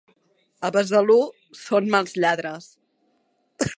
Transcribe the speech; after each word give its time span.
A 0.69 0.71
Besalú 0.77 1.17
són 1.65 1.91
mals 1.97 2.17
lladres. 2.25 2.71